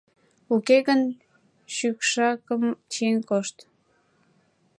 —Уке 0.53 0.77
гын, 0.87 1.01
шӱкшакым 1.75 2.63
чиен 2.91 3.19
кошт... 3.29 3.57